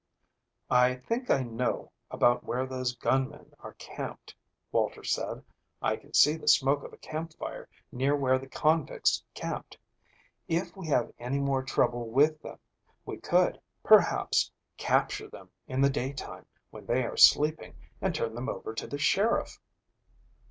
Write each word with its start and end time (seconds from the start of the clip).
"I 0.71 0.95
think 0.95 1.29
I 1.29 1.43
know 1.43 1.91
about 2.09 2.43
where 2.43 2.65
those 2.65 2.95
gunmen 2.95 3.53
are 3.59 3.73
camped," 3.75 4.35
Walter 4.71 5.03
said. 5.03 5.43
"I 5.79 5.95
can 5.95 6.15
see 6.15 6.33
the 6.37 6.47
smoke 6.47 6.81
of 6.83 6.91
a 6.91 6.97
campfire 6.97 7.69
near 7.91 8.15
where 8.15 8.39
the 8.39 8.49
convicts 8.49 9.23
camped. 9.35 9.77
If 10.47 10.75
we 10.75 10.87
have 10.87 11.13
any 11.19 11.37
more 11.37 11.61
trouble 11.61 12.09
with 12.09 12.41
them, 12.41 12.57
we 13.05 13.17
could, 13.19 13.61
perhaps, 13.83 14.49
capture 14.75 15.27
them 15.27 15.51
in 15.67 15.81
the 15.81 15.87
daytime 15.91 16.47
when 16.71 16.87
they 16.87 17.03
are 17.05 17.15
sleeping 17.15 17.75
and 18.01 18.15
turn 18.15 18.33
them 18.33 18.49
over 18.49 18.73
to 18.73 18.87
the 18.87 18.97
sheriff." 18.97 19.59